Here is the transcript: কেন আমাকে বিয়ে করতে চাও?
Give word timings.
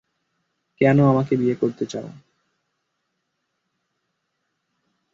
কেন 0.81 0.97
আমাকে 1.03 1.33
বিয়ে 1.37 1.55
করতে 1.55 1.85
চাও? 1.85 2.07